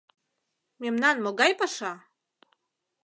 [0.81, 1.93] —Мемнан могай паша?